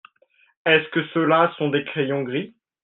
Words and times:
Est-ce 0.65 0.89
que 0.89 1.05
ceux-là 1.13 1.53
sont 1.59 1.69
des 1.69 1.83
crayons 1.83 2.23
gris? 2.23 2.55